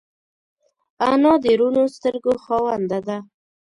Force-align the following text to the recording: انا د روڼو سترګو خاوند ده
انا 1.09 1.33
د 1.43 1.45
روڼو 1.59 1.83
سترګو 1.95 2.33
خاوند 2.43 2.91
ده 3.07 3.17